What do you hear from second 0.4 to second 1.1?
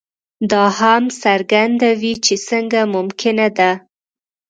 دا هم